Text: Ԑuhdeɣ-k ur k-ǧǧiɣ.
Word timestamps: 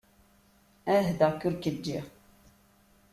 Ԑuhdeɣ-k 0.93 1.41
ur 1.47 1.55
k-ǧǧiɣ. 1.57 2.05